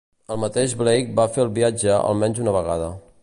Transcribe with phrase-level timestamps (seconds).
[0.35, 2.89] El mateix Blake va fer el viatge al menys una vegada.